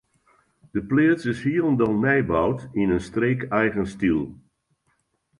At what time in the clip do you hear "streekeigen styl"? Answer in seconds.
3.07-4.21